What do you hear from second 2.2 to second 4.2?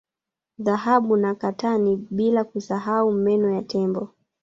kusahau meno ya Tembo